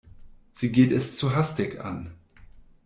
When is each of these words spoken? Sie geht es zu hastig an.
Sie 0.51 0.71
geht 0.71 0.91
es 0.91 1.15
zu 1.15 1.35
hastig 1.35 1.79
an. 1.79 2.15